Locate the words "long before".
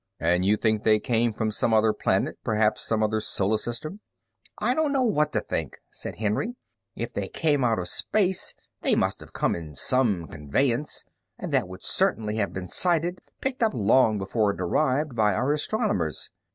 13.75-14.49